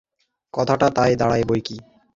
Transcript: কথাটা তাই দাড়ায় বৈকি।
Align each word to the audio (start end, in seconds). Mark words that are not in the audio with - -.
কথাটা 0.53 0.87
তাই 0.89 1.11
দাড়ায় 1.15 1.45
বৈকি। 1.45 1.77